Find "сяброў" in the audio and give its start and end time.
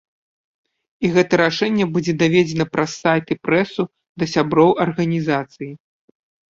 4.37-4.69